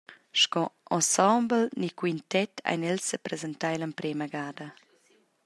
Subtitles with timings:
[0.43, 0.63] Sco
[0.95, 4.73] ensemble ni quintet ein els sepresentai l’emprema gada.